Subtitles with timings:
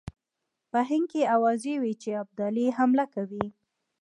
[0.71, 3.45] په هند کې آوازې وې چې ابدالي حمله کوي.